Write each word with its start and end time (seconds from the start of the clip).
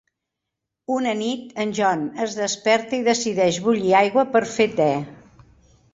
Una 0.95 1.11
nit, 1.19 1.43
en 1.65 1.75
John 1.81 2.01
es 2.27 2.37
desperta 2.39 2.99
i 3.01 3.05
decideix 3.11 3.61
bullir 3.67 3.95
aigua 4.03 4.29
per 4.37 4.43
fer 4.55 4.71
te. 4.81 4.93